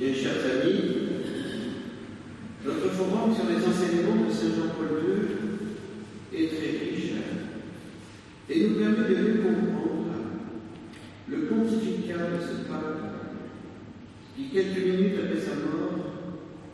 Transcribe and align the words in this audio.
Bien, 0.00 0.14
chers 0.14 0.32
amis, 0.32 0.80
notre 2.64 2.88
forum 2.88 3.34
sur 3.34 3.44
les 3.50 3.56
enseignements 3.56 4.24
de 4.26 4.32
Saint 4.32 4.56
Jean-Paul 4.56 4.96
II 5.04 6.40
est 6.40 6.48
très 6.48 6.70
riche 6.78 7.12
et 8.48 8.66
nous 8.66 8.76
permet 8.76 9.10
de 9.10 9.14
mieux 9.14 9.42
comprendre 9.42 10.14
le 11.28 11.36
pontificat 11.40 12.14
de 12.14 12.40
ce 12.40 12.66
pape 12.66 13.12
qui, 14.34 14.44
quelques 14.48 14.86
minutes 14.86 15.18
après 15.22 15.38
sa 15.38 15.56
mort, 15.56 16.14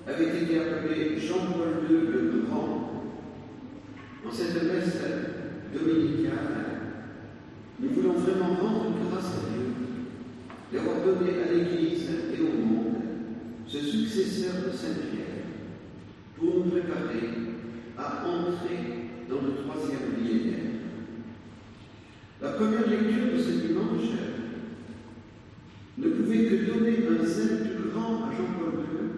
avait 0.07 0.43
été 0.43 0.61
appelé 0.61 1.19
Jean-Paul 1.19 1.83
II 1.91 1.97
le 2.07 2.45
Grand. 2.49 3.11
En 4.25 4.31
cette 4.31 4.55
messe 4.55 5.01
dominicale, 5.75 6.93
nous 7.81 7.89
voulons 7.89 8.21
vraiment 8.21 8.55
rendre 8.55 8.95
grâce 9.11 9.27
à 9.27 9.51
Dieu 9.51 9.67
d'avoir 10.73 11.05
donné 11.05 11.43
à 11.43 11.53
l'Église 11.53 12.09
et 12.33 12.41
au 12.41 12.56
ce 13.69 13.79
successeur 13.79 14.55
de 14.67 14.77
Saint-Pierre 14.77 15.45
pour 16.37 16.65
nous 16.65 16.71
préparer 16.71 17.29
à 17.99 18.25
entrer 18.27 19.09
dans 19.29 19.43
le 19.43 19.55
troisième 19.65 20.15
millénaire. 20.17 20.71
La 22.41 22.51
première 22.51 22.87
lecture 22.87 23.33
de 23.33 23.39
ce 23.39 23.67
dimanche 23.67 24.11
ne 25.99 26.09
pouvait 26.09 26.45
que 26.45 26.71
donner 26.71 26.99
un 27.09 27.25
zèle 27.25 27.71
plus 27.75 27.91
grand 27.91 28.27
à 28.27 28.33
Jean-Paul 28.33 28.81
II 28.81 29.09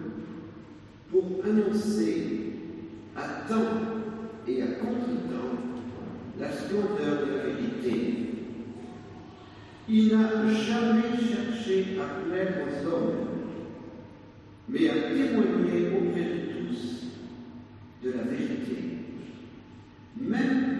pour 1.11 1.43
annoncer 1.45 2.53
à 3.15 3.47
temps 3.47 3.81
et 4.47 4.63
à 4.63 4.67
contre-temps 4.67 5.59
la 6.39 6.51
splendeur 6.51 7.27
de 7.27 7.33
la 7.33 7.43
vérité. 7.43 8.15
Il 9.89 10.07
n'a 10.09 10.47
jamais 10.53 11.17
cherché 11.17 11.97
à 11.99 12.23
plaire 12.23 12.59
aux 12.63 12.87
hommes, 12.87 13.28
mais 14.69 14.87
à 14.89 14.93
témoigner 14.93 15.89
auprès 15.91 16.23
de 16.23 16.39
tous 16.53 17.07
de 18.03 18.11
la 18.11 18.23
vérité? 18.23 18.75
Même 20.19 20.79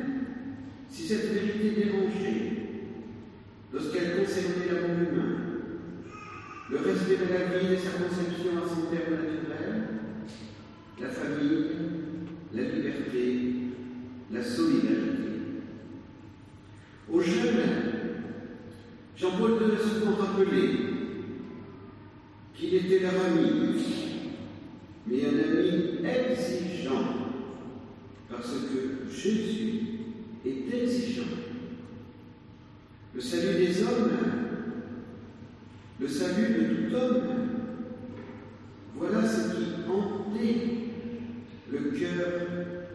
si 0.89 1.08
cette 1.08 1.31
vérité 1.31 1.72
dérangeait, 1.72 2.52
lorsqu'elle 3.73 4.17
concernait 4.17 4.72
l'amour 4.72 5.11
humain, 5.11 5.36
le 6.69 6.77
respect 6.77 7.17
de 7.17 7.33
la 7.33 7.58
vie 7.58 7.73
et 7.73 7.77
sa 7.77 7.91
conception 7.91 8.58
à 8.58 8.67
son 8.67 8.81
terme 8.91 9.16
naturel, 9.16 9.88
la 11.02 11.09
famille, 11.09 11.66
la 12.53 12.61
liberté, 12.61 13.39
la 14.31 14.44
solidarité. 14.44 15.30
Aux 17.11 17.21
jeunes, 17.21 17.64
Jean-Paul 19.17 19.52
II 19.52 19.75
a 19.75 19.80
souvent 19.80 20.19
qu'il 22.59 22.75
était 22.75 22.99
leur 22.99 23.14
ami, 23.25 23.59
exigeant, 25.59 27.03
parce 28.29 28.52
que 28.52 29.11
Jésus 29.11 29.81
est 30.45 30.73
exigeant. 30.73 31.23
Le 33.13 33.21
salut 33.21 33.65
des 33.65 33.83
hommes, 33.83 34.11
le 35.99 36.07
salut 36.07 36.53
de 36.53 36.87
tout 36.87 36.95
homme, 36.95 37.23
voilà 38.95 39.27
ce 39.27 39.55
qui 39.55 39.63
hantait 39.89 40.67
le 41.71 41.80
cœur 41.97 42.41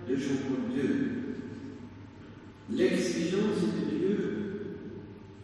de 0.08 0.16
Jean-Paul 0.16 0.76
II. 0.76 0.90
L'exigence 2.70 3.60
de 3.60 3.96
Dieu, 3.98 4.36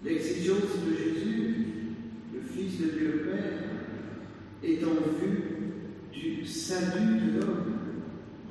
l'exigence 0.04 0.58
de 0.86 0.96
Jésus, 0.96 1.54
le 2.34 2.40
Fils 2.40 2.80
de 2.80 2.98
Dieu 2.98 3.26
Père, 3.26 3.60
est 4.62 4.84
en 4.84 5.18
vue 5.18 5.49
du 6.12 6.44
salut 6.44 7.20
de 7.20 7.40
l'homme, 7.40 7.74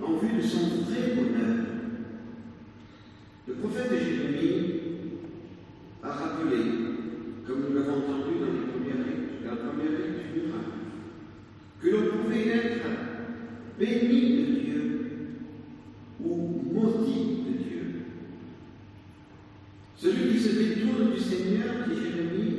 en 0.02 0.17
vue 0.17 0.38
de 0.38 0.41
son 0.41 0.83
vrai 0.83 1.13
bonheur. 1.15 1.65
Le 3.47 3.53
prophète 3.55 3.92
Jérémie 3.92 4.81
a 6.03 6.11
rappelé, 6.11 6.58
comme 7.45 7.64
nous 7.67 7.75
l'avons 7.75 7.97
entendu 7.97 8.39
dans 8.39 8.53
les 8.53 8.67
premières 8.71 9.05
la 9.45 9.55
première 9.55 9.92
lecture, 9.92 10.53
que 11.81 11.89
l'on 11.89 12.23
pouvait 12.23 12.47
être 12.47 12.86
béni 13.80 14.37
de 14.37 14.59
Dieu 14.59 14.99
ou 16.23 16.61
maudit 16.71 17.43
de 17.47 17.64
Dieu. 17.64 17.81
Celui 19.97 20.33
qui 20.33 20.39
se 20.39 20.49
détourne 20.49 21.14
du 21.14 21.20
Seigneur, 21.20 21.87
dit 21.87 21.95
Jérémie, 21.95 22.58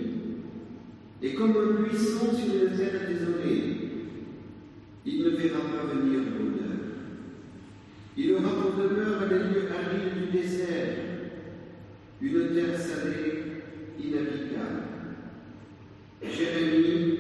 est 1.22 1.34
comme 1.34 1.50
un 1.56 1.82
buisson 1.82 2.34
sur 2.34 2.54
une 2.54 2.76
terre 2.76 3.08
désolée. 3.08 3.79
Il 8.16 8.32
aura 8.32 8.50
pour 8.50 8.72
demeure 8.72 9.22
les 9.30 9.38
lieux 9.38 9.68
arides 9.72 10.30
du 10.32 10.38
désert, 10.38 10.96
une 12.20 12.54
terre 12.54 12.78
salée, 12.78 13.62
inhabitable. 13.98 14.82
Jérémie 16.22 17.18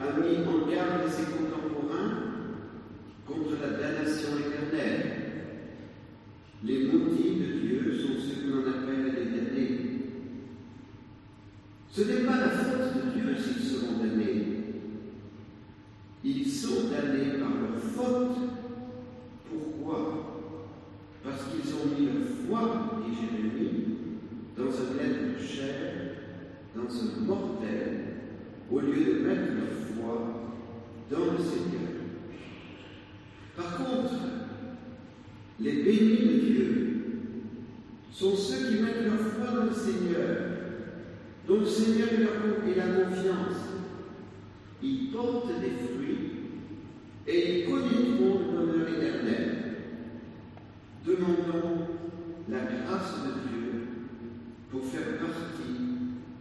a 0.00 0.18
mis 0.18 0.38
en 0.46 0.66
garde 0.70 1.10
ses 1.10 1.24
contemporains 1.24 2.14
contre 3.26 3.52
la 3.60 3.76
damnation 3.76 4.30
éternelle. 4.38 5.12
Les 6.64 6.86
maudits 6.86 7.36
de 7.40 7.60
Dieu 7.60 7.98
sont 7.98 8.18
ceux 8.18 8.46
que 8.46 8.50
l'on 8.50 8.66
appelle 8.66 9.04
les 9.04 9.38
damnés. 9.38 9.80
Ce 11.90 12.00
n'est 12.00 12.24
pas 12.24 12.38
la 12.38 12.48
faute 12.48 12.94
de 12.94 13.20
Dieu 13.20 13.36
s'ils 13.36 13.62
seront 13.62 13.98
damnés. 13.98 14.46
Ils 16.24 16.50
sont 16.50 16.88
damnés 16.90 17.38
par 17.38 17.50
leur 17.50 17.78
faute. 17.82 18.38
Pourquoi 19.50 20.42
Parce 21.22 21.42
qu'ils 21.44 21.74
ont 21.74 21.98
mis 21.98 22.06
leur 22.06 22.26
foi, 22.46 23.02
dit 23.06 23.14
Jérémie, 23.14 23.84
dans 24.56 24.64
un 24.64 25.04
être 25.04 25.38
de 25.38 25.44
chair, 25.44 25.92
dans 26.74 26.82
un 26.82 27.26
mortel, 27.26 28.04
au 28.70 28.80
lieu 28.80 29.04
de 29.04 29.26
mettre 29.26 29.52
leur 29.54 29.72
foi 29.94 30.52
dans 31.10 31.32
le 31.32 31.38
Seigneur. 31.38 31.74
Par 33.56 33.76
contre, 33.76 34.14
les 35.60 35.82
bénis 35.82 36.16
de 36.16 36.40
Dieu 36.40 36.94
sont 38.10 38.34
ceux 38.34 38.68
qui 38.68 38.82
mettent 38.82 39.04
leur 39.04 39.18
foi 39.18 39.58
dans 39.58 39.64
le 39.66 39.72
Seigneur, 39.72 40.36
dont 41.46 41.60
le 41.60 41.66
Seigneur 41.66 42.08
est 42.12 42.76
la 42.76 43.04
confiance. 43.04 43.64
Ils 44.82 45.10
portent 45.12 45.60
des 45.60 45.70
fruits 45.70 46.30
et 47.26 47.60
ils 47.60 47.70
connaîtront 47.70 48.38
le 48.38 48.66
bonheur 48.66 48.88
éternel. 48.88 49.58
Demandons 51.06 51.86
la 52.48 52.58
grâce 52.60 53.14
de 53.24 53.48
Dieu 53.48 53.86
pour 54.70 54.84
faire 54.84 55.18
partie 55.18 55.80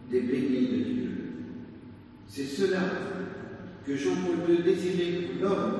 des 0.10 0.22
bénis 0.22 0.68
de 0.68 0.84
Dieu. 0.84 1.13
C'est 2.36 2.46
cela 2.46 2.80
que 3.86 3.96
Jean-Paul 3.96 4.50
II 4.50 4.64
désirait 4.64 5.22
pour 5.22 5.44
l'homme. 5.44 5.80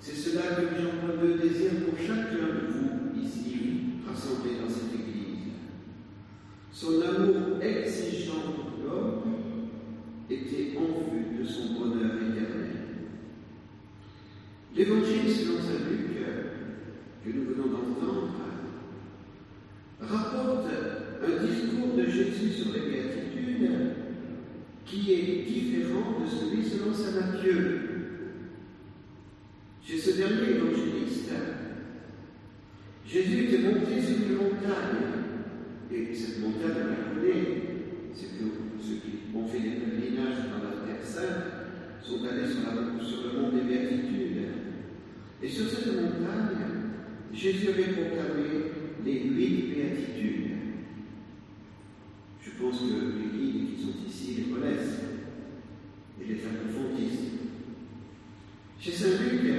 C'est 0.00 0.16
cela 0.16 0.44
que 0.56 0.62
Jean-Paul 0.80 1.28
II 1.28 1.46
désire 1.46 1.72
pour 1.84 1.98
chacun 1.98 2.38
de 2.38 2.72
vous 2.72 3.22
ici, 3.22 4.00
rassemblés 4.08 4.52
dans 4.62 4.70
cette 4.70 4.94
Église. 4.94 5.52
Son 6.72 7.02
amour 7.02 7.60
exigeant 7.60 8.54
pour 8.56 8.82
l'homme 8.82 9.22
était 10.30 10.72
en 10.78 11.12
vue 11.12 11.42
de 11.42 11.46
son 11.46 11.74
bonheur 11.74 12.12
éternel. 12.14 12.72
L'évangile 14.74 15.30
selon 15.30 15.58
saint 15.58 15.84
Luc, 15.86 16.16
que 17.26 17.30
nous 17.30 17.44
venons 17.44 17.68
d'entendre, 17.68 18.30
rapporte 20.00 20.70
un 21.22 21.44
discours 21.46 21.94
de 21.94 22.04
Jésus 22.06 22.52
sur 22.54 22.72
les 22.72 22.90
béatitudes 22.90 24.01
de 25.92 26.26
celui 26.26 26.64
selon 26.64 26.94
saint 26.94 27.20
Matthieu. 27.20 27.80
Chez 29.84 29.98
ce 29.98 30.16
dernier 30.16 30.56
évangéliste, 30.56 31.30
Jésus 33.06 33.44
était 33.44 33.58
monté 33.58 34.00
sur 34.00 34.16
une 34.16 34.36
montagne, 34.36 35.02
et 35.92 36.14
cette 36.14 36.40
montagne, 36.40 36.84
on 36.84 36.88
la 36.88 37.20
connaît, 37.20 37.62
c'est 38.14 38.38
que 38.38 38.44
ceux 38.80 38.94
qui 38.96 39.36
ont 39.36 39.46
fait 39.46 39.60
des 39.60 39.76
pèlerinages 39.76 40.48
dans 40.50 40.64
la 40.64 40.86
Terre 40.86 41.04
Sainte 41.04 42.02
sont 42.02 42.24
allés 42.24 42.48
sur, 42.48 42.62
la, 42.62 42.80
le 42.80 43.40
mont 43.40 43.50
des 43.50 43.62
Béatitudes. 43.62 44.38
Et 45.42 45.48
sur 45.48 45.68
cette 45.68 45.86
montagne, 45.88 46.56
Jésus 47.34 47.68
avait 47.68 47.92
proclamé 47.92 48.72
les 49.04 49.24
huit 49.24 49.74
béatitudes. 49.74 50.50
Je 52.40 52.50
pense 52.62 52.78
que 52.80 52.84
les 52.84 53.38
guides 53.38 53.74
qui 53.74 53.82
sont 53.82 54.06
ici 54.08 54.34
les 54.36 54.52
connaissent 54.54 55.01
et 56.22 56.32
les 56.32 56.40
approfondissent. 56.46 57.30
Chez 58.78 58.92
Saint 58.92 59.22
Luc, 59.22 59.52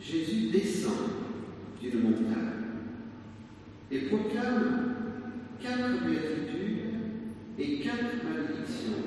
Jésus 0.00 0.50
descend 0.50 0.92
d'une 1.80 2.02
montagne 2.02 2.56
et 3.90 3.98
proclame 4.00 4.94
quatre 5.60 6.04
béatitudes 6.04 6.76
et 7.58 7.78
quatre 7.80 8.24
malédictions. 8.24 9.02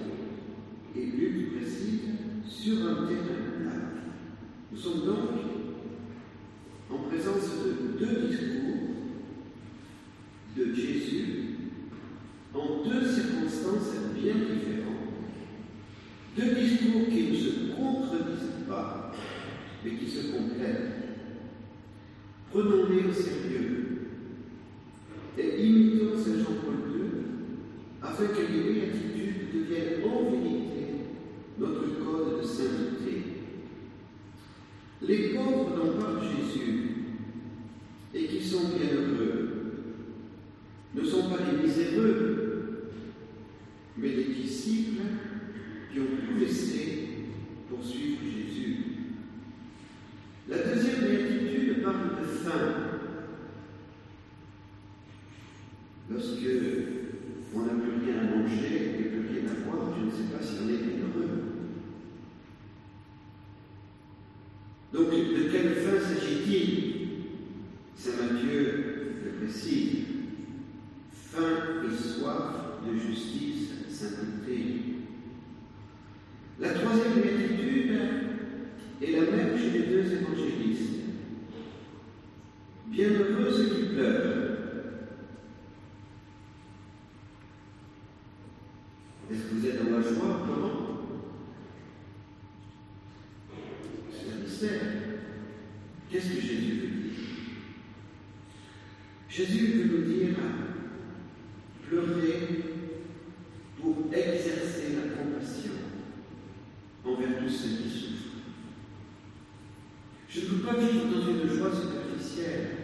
Et 0.96 1.06
Luc 1.06 1.58
précise 1.58 2.02
sur 2.48 2.78
un 2.88 3.06
terrain 3.06 3.40
plat. 3.58 3.82
Nous 4.72 4.78
sommes 4.78 5.06
donc 5.06 5.30
en 6.90 6.98
présence 7.10 7.50
de 7.66 8.06
deux 8.06 8.28
discours 8.28 8.50
de 10.58 10.74
Jésus 10.74 11.36
en 12.54 12.84
deux 12.84 13.06
circonstances 13.06 13.94
bien 14.16 14.34
différentes. 14.34 14.90
Deux 16.36 16.56
discours 16.56 17.08
qui 17.10 17.32
ne 17.32 17.36
se 17.36 17.76
contredisent 17.76 18.68
pas, 18.68 19.12
mais 19.84 19.92
qui 19.92 20.10
se 20.10 20.32
complètent. 20.32 20.94
Prenons-les 22.52 23.06
au 23.06 23.14
sérieux 23.14 23.90
et 25.38 25.64
imitons 25.64 26.18
Saint 26.18 26.40
Jean-Paul 26.40 26.92
II 26.96 27.10
afin 28.02 28.26
deviennent 29.54 30.04
en 30.06 30.32
vérité 30.32 30.86
notre 31.58 32.00
code 32.04 32.42
de 32.42 32.46
sainteté. 32.46 33.24
Les 35.02 35.30
pauvres 35.30 35.76
dont 35.76 36.00
parle 36.00 36.22
Jésus 36.24 36.90
et 38.14 38.26
qui 38.26 38.44
sont 38.44 38.70
bienheureux 38.70 39.50
ne 40.96 41.04
sont 41.04 41.30
pas 41.30 41.38
les 41.52 41.68
miséreux, 41.68 42.92
mais 43.98 44.10
les 44.10 44.34
disciples 44.34 45.04
qui 45.92 46.00
ont 46.00 46.04
tout 46.04 46.40
laissé 46.40 47.08
pour 47.70 47.84
suivre 47.84 48.22
Jésus. 48.24 48.78
La 50.48 50.58
deuxième 50.58 51.02
béatitude 51.02 51.84
parle 51.84 52.22
de 52.22 52.26
faim. 52.26 52.74
Lorsque 56.10 56.99
ne 60.10 60.18
sais 60.18 60.32
pas. 60.32 60.40
Donc, 64.92 65.12
de 65.12 65.52
quelle 65.52 65.76
fin 65.76 66.00
s'agit-il? 66.00 66.90
Saint 67.96 68.12
Matthieu 68.22 69.14
le 69.24 69.32
précise. 69.40 70.06
Faim 71.12 71.84
et 71.86 71.96
soif 71.96 72.80
de 72.88 72.98
justice, 72.98 73.70
sainteté. 73.90 74.96
La 76.60 76.74
troisième 76.74 77.14
béatitude 77.14 78.00
est 79.02 79.12
la 79.12 79.32
même 79.32 79.58
chez 79.58 79.70
les 79.70 79.86
deux 79.86 80.12
évangélistes. 80.12 81.04
Bienheureux 82.88 83.52
ceux 83.52 83.76
qui 83.76 83.94
pleurent. 83.94 84.49
Joie 90.14 90.46
Comment 90.48 90.88
C'est 94.12 94.34
un 94.34 94.44
mystère. 94.44 94.82
Qu'est-ce 96.10 96.30
que 96.30 96.42
Jésus 96.42 96.72
veut 96.72 96.88
dire? 96.88 97.20
Jésus 99.30 99.68
veut 99.68 99.98
nous 99.98 100.06
dire 100.06 100.36
pleurer 101.88 102.64
pour 103.82 103.96
exercer 104.12 104.96
la 104.96 105.16
compassion 105.16 105.72
envers 107.06 107.40
tous 107.40 107.50
ceux 107.50 107.84
qui 107.84 107.90
souffrent. 107.90 108.30
Je 110.28 110.40
ne 110.42 110.46
peux 110.46 110.68
pas 110.68 110.78
vivre 110.78 111.06
dans 111.06 111.28
une 111.28 111.50
joie 111.50 111.72
superficielle 111.72 112.80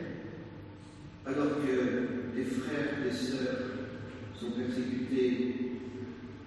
alors 1.25 1.57
que 1.59 2.35
des 2.35 2.45
frères, 2.45 3.03
des 3.03 3.11
sœurs 3.11 3.65
sont 4.39 4.51
persécutés 4.51 5.55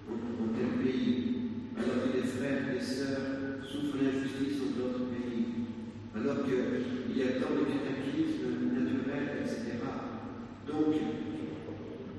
dans 0.07 0.53
tel 0.53 0.83
pays, 0.83 1.25
alors 1.77 2.03
que 2.03 2.17
des 2.17 2.27
frères 2.27 2.69
et 2.69 2.79
des 2.79 2.85
sœurs 2.85 3.63
souffrent 3.63 3.97
l'injustice 4.01 4.59
dans 4.59 4.81
d'autres 4.81 5.05
pays, 5.11 5.67
alors 6.15 6.45
qu'il 6.45 7.17
y 7.17 7.23
a 7.23 7.39
tant 7.39 7.53
de 7.55 7.65
cataclysmes 7.65 8.71
naturels, 8.73 9.43
etc. 9.43 9.83
Donc, 10.67 10.95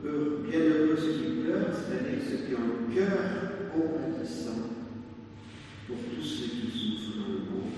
bien 0.02 0.60
heureux 0.60 0.96
ceux 0.96 1.12
qui 1.12 1.42
pleurent, 1.42 1.72
c'est-à-dire 1.72 2.20
ceux 2.28 2.46
qui 2.46 2.54
ont 2.54 2.58
un 2.58 2.94
cœur 2.94 3.18
compatissant 3.72 4.68
pour 5.86 5.96
qui 6.50 6.70
souffrent 6.70 7.18
dans 7.18 7.32
le 7.32 7.38
monde. 7.38 7.70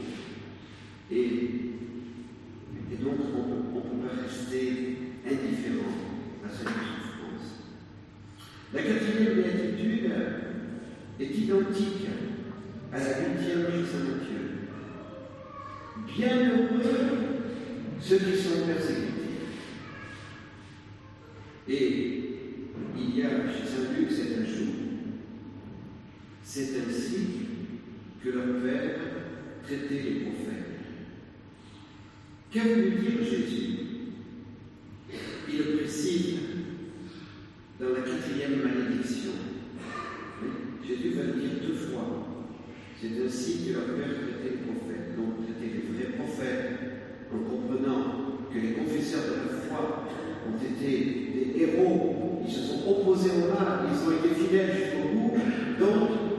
Et, 1.10 1.60
donc, 3.02 3.14
on 3.34 3.76
ne 3.76 3.80
peut 3.80 4.06
pas 4.06 4.22
rester 4.22 4.96
indifférent 5.26 5.94
à 6.44 6.48
cette 6.48 6.68
souffrance. 6.68 7.48
La 8.72 8.82
quatrième 8.82 9.34
béatitude 9.34 10.10
est 11.18 11.38
identique 11.38 12.06
à 12.92 12.98
la 12.98 13.04
huitième 13.04 13.66
chez 13.66 13.84
Saint 13.90 14.04
Matthieu. 14.04 14.42
Bienheureux 16.06 17.22
ceux 18.00 18.18
qui 18.18 18.36
sont 18.36 18.66
persécutés. 18.66 19.12
Et 21.68 22.22
il 22.98 23.16
y 23.16 23.22
a 23.22 23.28
chez 23.50 23.66
Saint 23.66 23.92
Luc 23.96 24.10
cet 24.10 24.38
ajout. 24.38 24.72
C'est 26.42 26.70
ainsi 26.86 27.51
que 28.22 28.30
leur 28.30 28.62
Père 28.62 28.94
traitait 29.64 30.02
les 30.02 30.20
prophètes. 30.20 30.62
Qu'a 32.52 32.62
voulu 32.62 32.90
dire 32.90 33.24
Jésus 33.24 33.78
Il 35.48 35.58
le 35.58 35.76
précise 35.78 36.34
dans 37.80 37.88
la 37.88 38.00
quatrième 38.02 38.62
malédiction. 38.62 39.32
Jésus 40.86 41.10
va 41.10 41.22
le 41.24 41.32
dire 41.32 41.50
deux 41.66 41.74
fois. 41.74 42.46
C'est 43.00 43.24
ainsi 43.24 43.66
que 43.66 43.72
leur 43.72 43.84
Père 43.96 44.14
traitait 44.14 44.50
les 44.50 44.72
prophètes. 44.72 45.16
Donc, 45.16 45.44
traitait 45.44 45.74
les 45.74 45.92
vrais 45.92 46.12
prophètes 46.16 46.78
en 47.32 47.38
comprenant 47.38 48.22
que 48.52 48.58
les 48.58 48.72
confesseurs 48.72 49.24
de 49.24 49.52
la 49.52 49.58
foi 49.58 50.06
ont 50.46 50.62
été 50.62 51.22
des 51.34 51.62
héros, 51.62 52.42
ils 52.46 52.52
se 52.52 52.60
sont 52.60 52.88
opposés 52.88 53.30
au 53.30 53.54
mal, 53.54 53.88
ils 53.90 54.08
ont 54.08 54.18
été 54.18 54.34
fidèles 54.34 54.76
jusqu'au 54.76 55.08
bout, 55.08 55.32
donc, 55.78 56.31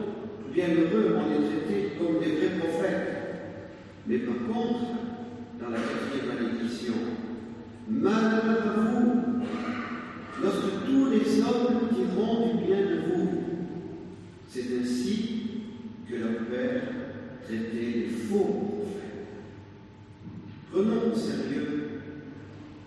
bien 0.53 0.67
heureux, 0.69 1.17
on 1.17 1.29
les 1.29 1.47
traitait 1.47 1.91
comme 1.97 2.19
des 2.19 2.35
vrais 2.35 2.59
prophètes. 2.59 3.13
Mais 4.05 4.19
par 4.19 4.35
contre, 4.47 4.79
dans 5.59 5.69
la 5.69 5.77
quatrième 5.77 6.47
malédiction, 6.47 6.93
malheur 7.89 8.67
à 8.67 8.81
vous, 8.81 9.23
lorsque 10.41 10.85
tous 10.85 11.09
les 11.09 11.41
hommes 11.41 11.89
diront 11.91 12.55
du 12.55 12.65
bien 12.65 12.81
de 12.81 12.99
vous, 13.07 13.29
c'est 14.47 14.65
ainsi 14.79 15.39
que 16.07 16.15
leur 16.15 16.45
Père 16.49 16.83
traitait 17.45 17.93
les 17.95 18.09
faux 18.09 18.77
prophètes. 18.77 19.09
Prenons 20.71 21.11
au 21.11 21.15
sérieux 21.15 21.89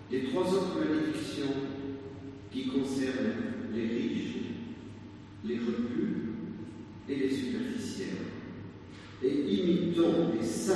les 0.09 0.23
trois 0.23 0.43
autres 0.53 0.79
malédictions 0.79 1.53
qui 2.51 2.67
concernent 2.67 3.33
les 3.73 3.87
riches, 3.87 4.35
les 5.43 5.55
repus 5.55 6.27
et 7.09 7.15
les 7.15 7.29
superficiels. 7.29 8.07
Et 9.23 9.29
imitons 9.29 10.31
les 10.39 10.45
saints 10.67 10.75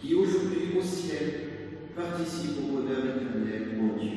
qui 0.00 0.14
aujourd'hui 0.14 0.78
au 0.78 0.82
ciel 0.82 1.90
participent 1.96 2.58
au 2.62 2.76
bonheur 2.76 2.98
éternel 3.16 3.78
en 3.80 3.98
Dieu. 3.98 4.10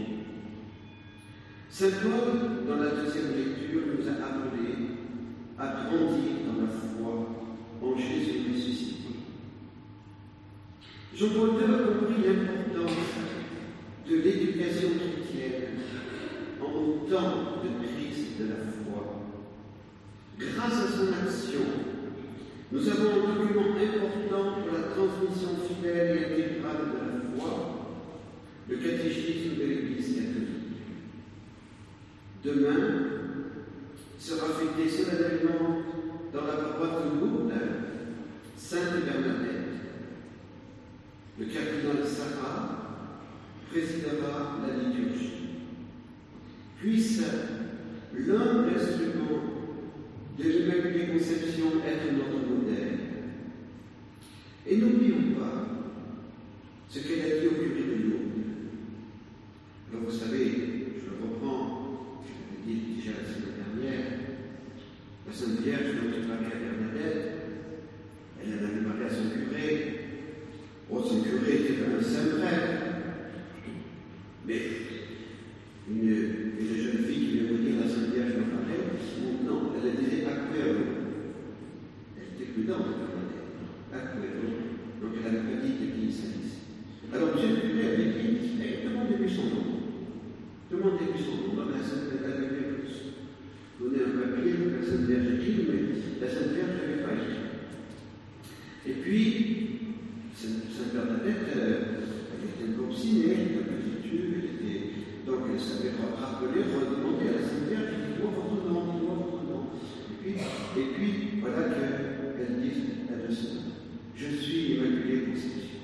Saint 1.69 1.89
Paul, 2.03 2.67
dans 2.67 2.75
la 2.75 2.91
deuxième 2.91 3.35
lecture, 3.35 3.81
nous 3.97 4.07
a 4.07 4.11
appelés 4.11 4.75
à 5.57 5.85
grandir 5.89 6.45
dans 6.45 6.61
la 6.61 6.69
foi 6.69 7.29
en 7.81 7.97
Jésus 7.97 8.53
ressuscité. 8.53 9.09
Jean-Paul 11.15 11.49
II 11.49 11.63
a 11.63 11.77
compris 11.87 12.23
l'importance 12.23 12.97
de 14.07 14.15
l'éducation 14.15 14.89
chrétienne 14.99 15.79
en 16.61 17.09
temps 17.09 17.63
de 17.63 17.87
crise 17.87 18.37
de 18.39 18.45
la 18.45 18.55
foi. 18.69 19.31
Grâce 20.37 20.73
à 20.73 20.87
son 20.87 21.07
action, 21.11 21.61
nous 22.71 22.89
avons 22.89 23.09
un 23.09 23.35
document 23.35 23.75
important 23.75 24.02
fidèle 25.31 26.17
et 26.17 26.25
intégrale 26.25 26.91
de 26.91 26.97
la 26.97 27.37
foi, 27.37 27.99
le 28.69 28.77
catéchisme 28.77 29.55
de 29.57 29.65
l'Église 29.65 30.15
catholique. 30.15 30.83
Demain 32.43 33.03
sera 34.19 34.47
fêté 34.53 34.89
solennellement 34.89 35.79
dans 36.33 36.45
la 36.45 36.53
paroisse 36.53 37.03
de 37.05 37.19
Lourdes 37.19 37.53
Sainte 38.57 39.05
Bernadette. 39.05 39.53
Le 41.39 41.45
cardinal 41.45 42.05
Sarah 42.05 43.09
présidera 43.69 44.59
la 44.65 44.83
liturgie. 44.83 45.31
Puisse 46.79 47.23
l'humble 48.13 48.69
instrument 48.75 49.41
de 50.37 50.43
l'Immaculée 50.43 51.07
Conception 51.07 51.65
être 51.85 52.13
notre 52.13 52.62
modèle. 54.65 54.73
Et 54.73 54.77
n'oublions 54.77 55.33
pas 55.39 55.67
ce 56.89 56.99
qu'elle 56.99 57.21
a 57.21 57.39
dit 57.39 57.47
au 57.47 57.51
curé 57.51 57.81
de 57.81 58.03
Lourdes. 58.03 58.23
Alors 59.91 60.03
vous 60.05 60.17
savez, 60.17 60.45
je 60.97 61.09
le 61.09 61.23
reprends, 61.23 62.23
je 62.25 62.69
l'ai 62.69 62.75
dit 62.79 62.95
déjà 62.97 63.11
la 63.11 63.27
semaine 63.27 63.57
dernière, 63.57 64.05
la 65.27 65.33
Sainte 65.33 65.61
Vierge, 65.61 65.95
notre 65.95 66.27
Marie 66.27 66.45
Bernadette, 66.49 67.33
prudent 82.53 82.85
de 82.85 82.93
Bernadette. 83.01 83.49
Ah, 83.91 84.13
oui, 84.15 84.29
donc, 84.37 84.53
donc 85.01 85.11
elle 85.19 85.27
avait 85.27 85.49
pas 85.49 85.61
dit 85.65 85.73
de 85.73 85.91
qui 85.91 86.05
il 86.05 86.13
s'agissait. 86.13 86.69
Alors, 87.11 87.33
M. 87.33 87.49
le 87.49 87.61
curé 87.67 87.83
avait 87.93 88.13
dit 88.13 88.61
eh, 88.61 88.87
demandez-lui 88.87 89.29
son 89.29 89.49
nom. 89.49 89.67
Demandez-lui 90.69 91.17
son 91.17 91.49
nom. 91.49 91.61
Ah, 91.61 91.73
ben, 91.73 91.81
ça 91.83 92.05
peut 92.05 92.21
avait 92.23 92.53
donné 93.79 93.97
un 94.05 94.13
papier, 94.21 94.53
la 94.53 94.85
Sainte 94.85 95.09
Vierge 95.09 95.33
écrit, 95.33 95.65
mais 95.65 96.21
la 96.21 96.29
Sainte 96.29 96.53
Vierge 96.53 96.77
n'avait 96.77 97.01
pas 97.01 97.13
écrit. 97.17 97.41
Et 98.85 98.93
puis, 99.01 99.17
Sainte 100.37 100.93
Bernadette, 100.93 101.57
euh, 101.57 101.81
elle 102.37 102.69
était 102.69 102.79
obstinée, 102.79 103.33
elle 103.33 103.49
était 103.49 103.65
petite, 103.65 104.13
elle 104.13 104.45
était. 104.45 104.79
Donc, 105.25 105.49
elle 105.51 105.59
savait 105.59 105.97
rappeler, 105.97 106.69
redemander 106.69 107.33
à 107.33 107.41
la 107.41 107.47
Sainte 107.47 107.67
Vierge, 107.67 107.89
il 107.97 108.13
dit, 108.13 108.21
oh, 108.23 108.29
votre 108.29 108.69
nom, 108.69 109.01
oh, 109.03 109.17
votre 109.25 109.43
nom. 109.49 109.73
Et 110.09 110.21
puis, 110.21 110.37
et 110.75 110.85
puis 110.93 111.39
voilà 111.41 111.69
qu'elle 111.69 112.61
dit 112.61 112.71
à 113.09 113.27
deux 113.27 113.33
sœurs, 113.33 113.61
je 114.15 114.35
suis 114.35 114.73
Immaculée 114.73 115.25
Conception. 115.25 115.79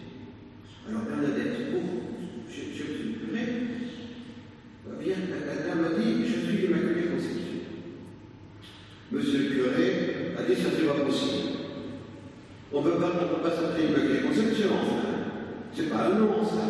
Alors 0.88 1.04
Bernadette, 1.04 1.58
oh, 1.76 1.80
je, 2.50 2.62
je 2.74 2.84
suis 2.84 3.14
curé, 3.14 3.46
bien, 5.00 5.16
la 5.30 5.68
dame 5.68 5.86
a 5.86 6.00
dit, 6.00 6.26
je 6.26 6.48
suis 6.48 6.66
Immaculée 6.66 7.10
Conception. 7.14 7.60
Curé 9.60 10.36
a 10.38 10.44
dit, 10.44 10.56
ça 10.56 10.70
c'est 10.72 10.86
pas 10.88 11.04
possible. 11.04 11.50
On 12.72 12.82
ne 12.82 12.92
peut 12.92 12.98
pas, 12.98 13.52
s'appeler 13.52 13.88
Immaculée 13.88 14.22
Conception, 14.22 14.70
enfin. 14.72 15.10
C'est 15.74 15.90
pas 15.90 16.08
un 16.08 16.20
nom, 16.20 16.46
ça. 16.46 16.64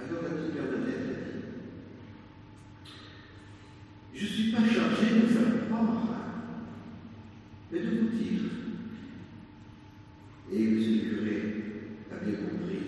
Alors 0.00 0.22
la 0.22 0.30
petite 0.30 0.54
Bernadette 0.54 0.94
a 0.98 1.22
dit, 1.22 1.38
je 4.12 4.24
ne 4.24 4.28
suis 4.28 4.50
pas 4.50 4.58
chargé 4.58 5.14
de 5.14 5.20
vous 5.20 5.34
faire 5.34 5.68
croire, 5.68 6.02
mais 7.70 7.78
de 7.78 7.84
vous 7.84 8.08
dire. 8.08 8.40
Et 10.52 10.64
M. 10.64 10.74
le 10.74 11.10
curé 11.10 11.42
a 12.10 12.24
bien 12.24 12.34
compris 12.34 12.82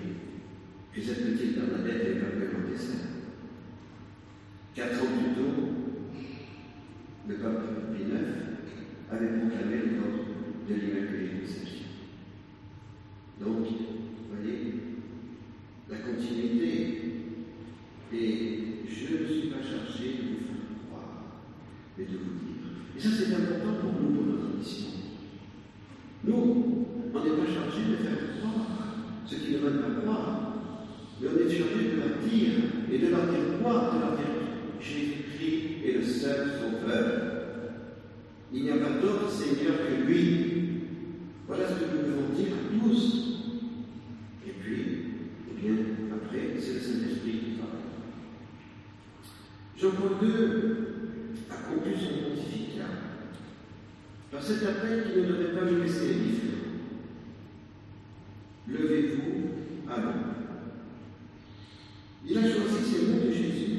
que 0.93 1.01
cette 1.01 1.33
petite 1.33 1.55
Bernadette 1.55 2.09
est 2.09 2.19
vraiment 2.19 2.77
ça. 2.77 3.07
Quatre 4.75 5.03
ans 5.03 5.19
plus 5.19 5.35
tôt, 5.35 5.71
le 7.31 7.37
pape 7.37 7.93
Pie 7.95 8.03
IX 8.03 8.51
avait 9.11 9.39
proclamé 9.39 9.77
le 9.77 9.91
nom 9.99 10.11
de 10.69 10.75
l'Immaculée 10.75 11.41
Conception. 11.41 11.87
Donc, 13.41 13.67
vous 13.67 14.35
voyez, 14.35 14.75
la 15.89 15.99
continuité. 15.99 16.97
Et 18.13 18.59
je 18.89 19.17
ne 19.17 19.27
suis 19.29 19.49
pas 19.49 19.63
chargé 19.63 20.09
de 20.11 20.23
vous 20.27 20.45
faire 20.45 20.67
croire, 20.89 21.23
mais 21.97 22.05
de 22.05 22.11
vous 22.11 22.43
dire. 22.43 22.67
Et 22.97 23.01
ça, 23.01 23.09
c'est 23.17 23.33
important 23.33 23.81
pour 23.81 24.03
nous, 24.03 24.15
pour 24.17 24.27
notre 24.27 24.59
mission. 24.59 24.89
Nous, 26.25 26.35
on 27.15 27.25
n'est 27.25 27.31
pas 27.31 27.47
chargé 27.47 27.83
de 27.91 27.97
faire 27.97 28.41
croire 28.41 28.97
ceux 29.27 29.37
qui 29.37 29.53
ne 29.53 29.59
veulent 29.59 29.83
pas 29.83 30.01
croire, 30.01 30.55
mais 31.21 31.29
on 31.29 31.47
est 31.47 31.57
chargé 31.57 31.91
de 31.93 31.97
leur 31.97 32.19
dire, 32.29 32.53
et 32.91 32.99
de 32.99 33.07
leur 33.07 33.27
dire 33.27 33.63
quoi 33.63 33.93
De 33.95 34.01
leur 34.01 34.17
dire 34.17 34.41
Jésus-Christ 34.81 35.87
est 35.87 35.93
le 35.93 36.05
seul 36.05 36.51
sauveur. 36.59 37.31
Il 38.53 38.65
n'y 38.65 38.71
a 38.71 38.79
pas 38.79 39.01
d'autre 39.01 39.31
Seigneur 39.31 39.75
que 39.87 40.07
lui. 40.07 40.51
Voilà 41.47 41.69
ce 41.69 41.75
que 41.75 41.97
nous 41.97 42.03
devons 42.03 42.35
dire 42.35 42.49
à 42.49 42.85
tous. 42.85 43.27
Et 44.47 44.51
puis, 44.51 44.87
eh 45.49 45.61
bien, 45.61 45.75
après, 46.13 46.61
c'est 46.61 46.75
le 46.75 46.81
Saint-Esprit 46.81 47.33
qui 47.33 47.51
parle. 47.59 47.71
Jean-Paul 49.79 50.29
II 50.29 50.35
a 51.49 51.55
conclu 51.55 51.93
son 51.95 52.31
pontificat 52.31 52.87
par 54.33 54.43
cet 54.43 54.63
appel 54.65 55.05
qui 55.05 55.21
ne 55.21 55.27
devait 55.27 55.57
pas 55.57 55.71
nous 55.71 55.83
laisser 55.83 56.15
indifférents. 56.15 56.51
Levez-vous, 58.69 59.91
allons. 59.91 60.31
Il 62.29 62.39
a 62.39 62.43
choisi 62.43 62.85
ces 62.85 63.07
mots 63.07 63.27
de 63.27 63.33
Jésus 63.33 63.79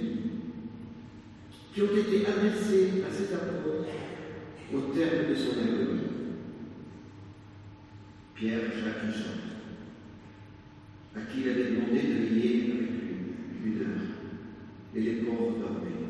qui 1.74 1.82
ont 1.82 1.96
été 1.96 2.26
adressés 2.26 3.04
à 3.08 3.14
cet 3.14 3.34
apôtre 3.34 3.86
au 4.74 4.80
terme 4.94 5.30
de 5.30 5.36
son 5.36 5.52
agonie. 5.52 6.00
Pierre, 8.36 8.72
Jacques 8.74 9.04
et 9.08 9.14
Jean, 9.14 9.38
à 11.16 11.18
qui 11.26 11.42
il 11.42 11.50
avait 11.50 11.70
demandé 11.72 12.02
de 12.02 12.14
veiller 12.26 12.54
avec 12.64 12.90
une 13.64 13.82
et 14.94 15.00
les 15.00 15.16
pauvres 15.22 15.60
dormaient. 15.60 16.02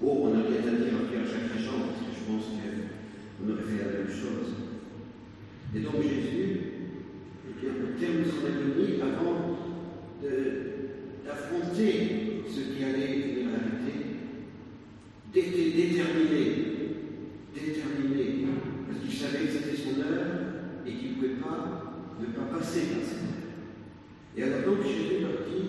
Oh, 0.00 0.22
on 0.24 0.28
n'a 0.34 0.42
rien 0.42 0.60
à 0.60 0.76
dire 0.76 0.94
à 0.94 1.10
Pierre, 1.10 1.26
Jacques 1.26 1.56
et 1.56 1.62
Jean, 1.62 1.78
parce 1.88 2.00
que 2.00 2.12
je 2.14 2.24
pense 2.30 2.44
qu'on 2.46 3.50
aurait 3.50 3.62
fait 3.62 3.84
la 3.84 3.90
même 3.98 4.08
chose. 4.08 4.50
Et 5.74 5.80
donc 5.80 6.02
Jésus, 6.02 6.48
au 7.64 7.98
terme 7.98 8.18
de 8.18 8.24
son 8.24 8.46
agonie, 8.46 9.00
avant 9.00 9.58
d'affronter 11.24 12.44
ce 12.48 12.60
qui 12.60 12.84
allait 12.84 13.06
venir 13.06 13.50
l'arrêter, 13.50 13.98
d'être 15.32 15.56
déterminé, 15.76 16.40
déterminé, 17.54 18.24
parce 18.86 19.00
qu'il 19.00 19.14
savait 19.18 19.46
que 19.46 19.52
c'était 19.52 19.76
son 19.76 20.00
heure 20.00 20.30
et 20.86 20.92
qu'il 20.92 21.10
ne 21.10 21.14
pouvait 21.14 21.40
pas 21.40 21.60
ne 22.20 22.26
pas 22.26 22.58
passer 22.58 22.82
par 22.86 23.02
cette 23.02 23.18
heure. 23.18 23.28
Et 24.36 24.42
alors 24.42 24.62
donc 24.64 24.86
Jésus 24.86 25.20
leur 25.22 25.46
dit, 25.48 25.66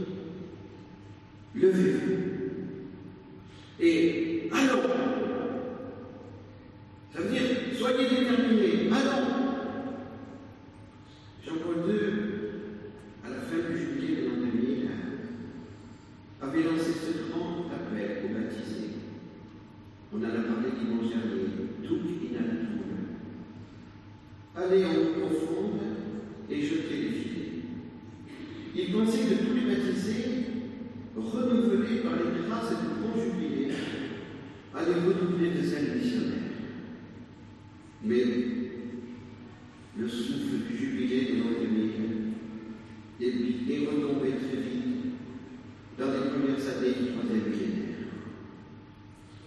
levez-vous. 1.56 2.14
Et 3.80 4.50
allons. 4.52 4.90
Ça 7.14 7.22
veut 7.22 7.30
dire, 7.30 7.42
soyez 7.78 8.10
déterminés, 8.10 8.90
allons. 8.92 9.28
Jean-Paul 11.46 11.90
II, 11.90 12.00
à 13.26 13.30
la 13.30 13.36
fin 13.42 13.70
du 13.70 13.78
juillet 13.78 14.22
de 14.22 14.28
l'an 14.30 14.36
2000, 14.52 14.90
avait 16.42 16.64
lancé 16.64 16.92
ce 16.94 17.30
grand 17.30 17.66
appel 17.72 18.24
aux 18.26 18.34
baptisés. 18.34 18.90
On 20.14 20.18
en 20.18 20.24
a 20.24 20.28
parlé 20.30 20.70
dimanche 20.80 21.10
dernier, 21.10 21.88
tout 21.88 22.00
inaltum. 22.24 22.80
Allez 24.56 24.86
en 24.86 25.20
profonde 25.20 25.80
et 26.50 26.62
jetez 26.62 26.96
les 27.02 27.10
filets. 27.10 27.52
Il 28.76 28.94
pensait 28.94 29.20
que 29.20 29.44
tous 29.44 29.54
les 29.56 29.76
baptisés, 29.76 30.24
renouvelés 31.16 31.98
par 32.02 32.14
les 32.14 32.48
grâces 32.48 32.70
du 32.70 33.02
grand 33.02 33.16
jubilé, 33.20 33.72
allaient 34.76 34.94
renouveler 34.94 35.52
de 35.52 35.64
zèle 35.64 35.98
missionnaire. 35.98 36.34
Mais 38.04 38.24
le 39.98 40.08
souffle 40.08 40.68
du 40.70 40.78
jubilé 40.78 41.26
de 41.26 41.40
l'an 41.40 41.60
2000 41.62 41.92
est, 43.22 43.74
est 43.74 43.86
retombé 43.88 44.30
très 44.32 44.58
vite 44.58 44.84
dans 45.98 46.06
les 46.08 46.30
premières 46.30 46.78
années 46.78 46.96
du 47.00 47.12
troisième 47.14 47.50
millénaire. 47.50 47.96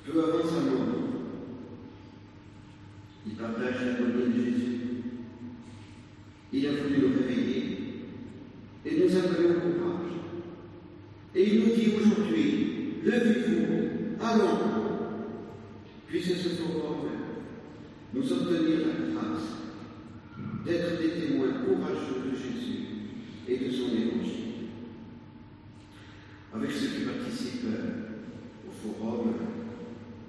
Peu 0.06 0.22
avant 0.22 0.48
sa 0.48 0.60
mort, 0.60 0.86
il 3.26 3.32
partage 3.34 3.74
l'agonie 3.84 4.32
de 4.32 4.44
Jésus. 4.44 4.76
Il 6.52 6.66
a 6.66 6.70
voulu 6.70 7.00
le 7.00 7.18
réveiller 7.18 7.78
et 8.86 9.00
nous 9.00 9.16
appelons 9.16 9.56
au 9.56 9.72
courage. 9.72 10.12
Et 11.34 11.52
il 11.52 11.60
nous 11.60 11.74
dit 11.74 11.90
levez-vous, 13.36 14.24
allons, 14.24 14.58
puisse 16.06 16.26
ce 16.26 16.48
forum 16.50 17.08
nous 18.14 18.32
obtenir 18.32 18.78
la 18.86 19.12
grâce 19.12 19.42
d'être 20.64 21.00
des 21.00 21.26
témoins 21.26 21.52
courageux 21.64 22.30
de 22.30 22.36
Jésus 22.36 22.86
et 23.48 23.58
de 23.58 23.70
son 23.70 23.88
évangile. 23.88 24.70
Avec 26.54 26.70
ceux 26.70 26.88
qui 26.88 27.04
participent 27.04 27.66
au 28.66 28.72
forum, 28.72 29.32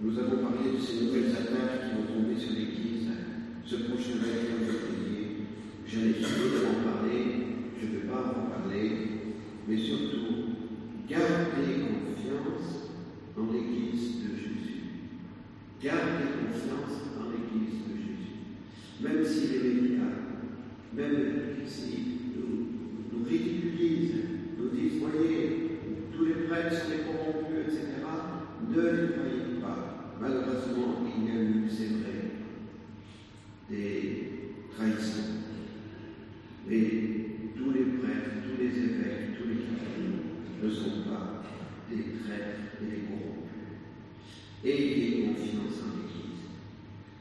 nous 0.02 0.20
avons 0.20 0.38
parlé 0.38 0.78
de 0.78 0.82
ces 0.82 1.06
nouvelles 1.06 1.32
attaques 1.32 1.90
qui 1.90 1.96
vont 1.96 2.14
tomber 2.14 2.40
sur 2.40 2.52
l'Église 2.52 3.08
ce 3.66 3.76
prochain 3.76 4.18
21 4.20 4.66
février. 4.66 5.38
J'en 5.88 6.02
ai 6.02 6.14
fini 6.14 6.50
d'en 6.52 6.92
parler, 6.92 7.24
je 7.80 7.86
ne 7.86 7.92
vais 7.92 8.08
pas 8.08 8.36
en 8.38 8.50
parler, 8.50 8.92
mais 9.68 9.78
surtout, 9.78 10.28
gardez 11.10 11.88
confiance 12.18 12.87
en 13.38 13.52
l'Église 13.52 14.24
de 14.24 14.36
Jésus. 14.36 14.82
Gardez 15.82 16.26
confiance 16.42 16.98
en 17.20 17.30
l'Église 17.30 17.82
de 17.86 17.96
Jésus. 17.96 18.34
Même 19.02 19.24
si 19.24 19.54
les 19.54 19.74
médias, 19.74 20.04
même 20.94 21.66
si 21.66 22.18
nous, 22.36 23.20
nous 23.20 23.26
ridiculisent, 23.26 24.24
nous 24.58 24.70
disent, 24.70 25.02
voyez, 25.02 25.80
tous 26.16 26.26
les 26.26 26.34
prêtres 26.48 26.82
sont 26.82 26.90
des 26.90 27.04
corrompus, 27.04 27.74
etc., 27.74 27.86
ne 28.70 28.82
les 28.82 29.14
croyez 29.14 29.62
pas. 29.62 30.16
Malheureusement, 30.20 31.06
il 31.16 31.26
y 31.26 31.38
a 31.38 31.42
eu, 31.42 31.70
c'est 31.70 31.94
vrai, 32.02 32.32
des 33.70 34.32
trahisons. 34.76 35.38
Mais 36.68 36.80
tous 37.56 37.72
les 37.72 37.86
prêtres, 38.00 38.32
tous 38.44 38.60
les 38.60 38.78
évêques, 38.80 39.38
tous 39.38 39.48
les 39.48 39.56
catholiques 39.56 40.64
ne 40.64 40.70
sont 40.70 41.10
pas 41.10 41.44
des 41.90 42.04
traîtres 42.24 42.67
et 42.82 42.86
des 42.86 43.02
corrompus. 43.02 43.48
Ayez 44.64 45.28
confiance 45.28 45.82
en 45.84 45.90
l'Église. 45.98 46.46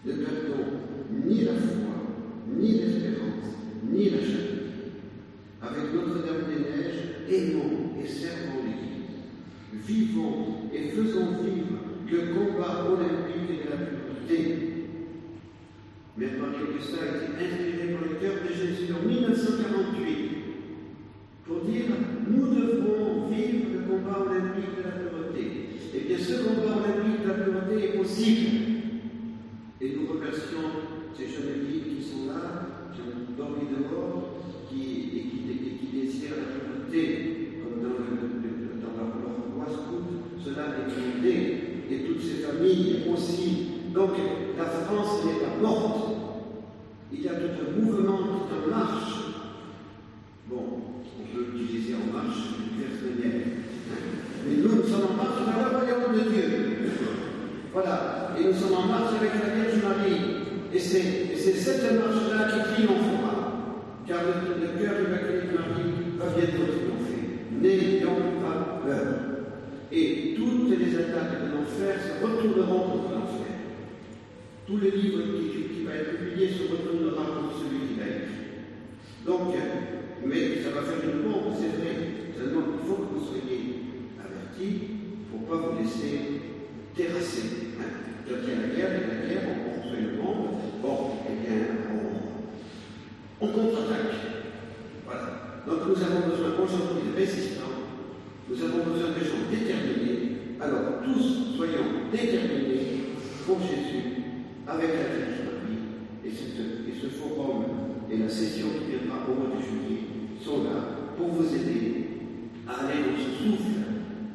Ne 0.04 0.12
perdons 0.24 0.86
ni 1.24 1.44
foi, 1.44 1.96
ni 2.56 2.72
l'espérance, 2.72 3.56
ni 3.90 4.10
la 4.10 4.18
charité. 4.18 4.56
Avec 5.62 5.94
Notre-Dame 5.94 6.44
des 6.48 6.60
Neiges, 6.62 7.04
aimons 7.30 8.02
et 8.02 8.06
servons 8.06 8.62
l'Église. 8.64 9.86
Vivons 9.86 10.70
et 10.72 10.88
faisons 10.88 11.42
vivre 11.42 11.78
le 12.10 12.34
combat 12.34 12.86
olympique 12.90 13.50
et 13.50 13.64
de 13.64 13.70
la 13.70 13.86
pureté. 13.86 14.66
Mère 16.16 16.30
Marie-Augustin 16.40 16.98
a 17.02 17.16
été 17.16 17.44
inspirée 17.44 17.92
par 17.92 18.08
le 18.08 18.14
cœur 18.16 18.34
de 18.42 18.54
Jésus 18.54 18.92
en 18.92 19.06
1948 19.06 20.35
Et 26.16 26.18
ce 26.18 26.32
combat 26.44 26.80
olympique 26.80 27.22
de 27.24 27.28
la 27.28 27.34
pureté 27.34 27.84
est 27.84 27.98
possible. 27.98 28.48
Et 29.82 29.96
nous 29.96 30.06
remercions 30.10 30.64
ces 31.14 31.26
jeunes 31.26 31.66
qui 31.68 32.02
sont 32.02 32.32
là, 32.32 32.88
qui 32.94 33.02
ont 33.02 33.36
dormi 33.36 33.68
dehors, 33.68 34.40
qui, 34.70 35.10
et, 35.12 35.20
qui, 35.28 35.38
et 35.50 35.76
qui 35.76 35.86
désirent 35.92 36.36
la 36.40 36.48
pureté, 36.56 37.60
comme 37.60 37.82
dans, 37.82 37.98
le, 37.98 38.80
dans 38.80 38.96
leur, 38.96 39.12
leur 39.58 40.42
cela 40.42 40.62
est 40.62 40.88
demandé, 40.88 41.34
et 41.90 41.98
toutes 42.06 42.22
ces 42.22 42.44
familles 42.44 43.04
aussi. 43.12 43.66
Donc 43.92 44.12
la 44.56 44.64
France 44.64 45.22
n'est 45.26 45.40
pas 45.44 45.60
morte. 45.60 46.14
Il 47.12 47.20
y 47.22 47.28
a 47.28 47.32
tout 47.34 47.60
un 47.60 47.78
mouvement, 47.78 48.16
toute 48.16 48.64
une 48.64 48.70
marche. 48.70 49.14
Bon, 50.48 50.64
on 51.20 51.36
peut 51.36 51.46
utiliser 51.54 51.94
en 51.94 52.16
marche 52.16 52.38
une 52.58 52.82
personnelle. 52.82 53.42
Mais 54.48 54.56
nous, 54.62 54.76
nous 54.76 54.82
sommes 54.84 55.10
en 55.12 55.16
marche 55.16 55.42
vers 55.44 55.72
le 55.72 55.76
royaume 55.76 56.14
de 56.14 56.30
Dieu. 56.30 56.46
Voilà. 57.72 58.34
Et 58.38 58.44
nous 58.44 58.52
sommes 58.52 58.74
en 58.74 58.86
marche 58.86 59.14
avec 59.18 59.32
la 59.34 59.54
Vierge 59.54 59.82
Marie. 59.82 60.20
Et 60.72 60.78
c'est 60.78 61.52
cette 61.52 61.98
marche-là 61.98 62.46
qui 62.52 62.74
triomphera. 62.74 63.34
Car 64.06 64.20
le, 64.22 64.62
le 64.62 64.68
cœur 64.78 65.00
immaculé 65.00 65.50
de 65.50 65.56
Marie 65.56 65.90
va 66.16 66.26
bientôt 66.36 66.66
triompher. 66.70 67.22
Et 69.92 70.34
toutes 70.36 70.70
les 70.78 70.94
attaques 70.96 71.42
de 71.42 71.56
l'enfer 71.56 71.96
se 72.02 72.24
retourneront 72.24 72.90
contre 72.90 73.14
l'enfer. 73.14 73.54
Tout 74.66 74.76
le 74.78 74.90
livre 74.90 75.22
qui, 75.22 75.74
qui, 75.74 75.84
va 75.84 75.94
être 75.94 76.18
publié 76.18 76.48
se 76.48 76.70
retournera 76.70 77.24
contre 77.24 77.58
celui 77.58 77.86
qui 77.86 78.00
l'a 78.00 78.06
écrit. 78.06 78.36
Donc, 79.24 79.54
mais 80.24 80.62
ça 80.62 80.70
va 80.70 80.82
faire 80.82 81.02
une 81.04 81.22
bombe, 81.22 81.54
c'est 81.54 81.78
vrai. 81.78 81.94
Seulement, 82.36 82.62
il 82.74 82.88
faut 82.88 82.94
que 82.96 83.14
vous 83.14 83.26
soyez 83.26 83.82
avertis 84.18 84.80
pour 85.30 85.40
ne 85.40 85.46
pas 85.46 85.68
vous 85.68 85.78
laisser 85.82 86.42
terrasser. 86.96 87.76
Quand 88.26 88.34
il 88.42 88.48
y 88.48 88.52
a 88.52 88.60
la 88.60 88.74
guerre, 88.74 88.90
il 88.90 89.00
y 89.00 89.04
a 89.04 89.14
la 89.14 89.28
guerre, 89.28 89.48
on 89.50 89.70
construit 89.70 90.00
une 90.00 90.16
bombe. 90.20 90.50
Bon, 90.82 91.10
eh 91.30 91.46
bien, 91.46 91.62
on, 93.40 93.46
on 93.46 93.48
contre-attaque. 93.48 94.14
Voilà. 95.04 95.62
Donc, 95.66 95.78
nous 95.88 96.02
avons 96.02 96.28
besoin 96.28 96.64
aujourd'hui 96.64 97.12
de 97.12 97.16
résistants. 97.16 97.65
Nous 98.48 98.62
avons 98.62 98.78
besoin 98.86 99.10
de 99.10 99.24
gens 99.26 99.42
déterminés. 99.50 100.38
Alors, 100.60 101.02
tous 101.02 101.56
soyons 101.56 102.06
déterminés 102.12 103.10
pour 103.44 103.58
Jésus 103.58 104.22
avec 104.68 104.86
la 104.86 105.10
Vierge 105.10 105.42
Marie 105.50 105.82
et, 106.24 106.28
et, 106.28 106.94
ce 106.94 107.06
forum 107.08 107.64
et 108.08 108.16
la 108.18 108.28
session 108.28 108.68
qui 108.78 108.94
viendra 108.94 109.26
au 109.26 109.34
mois 109.34 109.50
de 109.50 109.62
juillet 109.62 110.02
sont 110.44 110.62
là 110.62 111.10
pour 111.18 111.26
vous 111.28 111.54
aider 111.54 112.06
à 112.68 112.86
aller 112.86 113.02
dans 113.02 113.18
ce 113.18 113.34
souffle, 113.34 113.82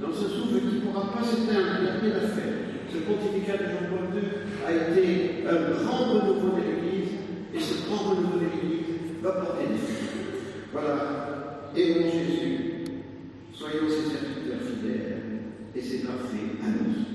dans 0.01 0.13
ce 0.13 0.27
souffle 0.27 0.59
qui 0.59 0.75
ne 0.75 0.81
pourra 0.81 1.07
pas 1.13 1.23
s'éteindre, 1.23 1.79
il 1.79 2.09
n'y 2.09 2.13
a 2.13 2.17
à 2.17 2.27
faire. 2.27 2.53
Ce 2.91 2.97
pontificat 2.97 3.63
de 3.63 3.71
Jean-Paul 3.71 4.11
II 4.11 4.27
a 4.67 4.91
été 4.91 5.47
un 5.47 5.71
grand 5.71 6.19
renouveau 6.19 6.51
de 6.51 6.63
l'Église 6.67 7.15
et 7.55 7.59
ce 7.59 7.87
grand 7.87 8.11
renouveau 8.11 8.39
de 8.39 8.43
l'Église 8.43 9.23
va 9.23 9.31
porter 9.31 9.67
des 9.71 9.77
fruits. 9.79 10.11
Voilà, 10.73 11.21
Jésus, 11.73 11.81
et 11.83 11.93
c'est 11.93 12.09
parfait 12.11 12.60
à 16.63 16.67
nous. 16.67 17.10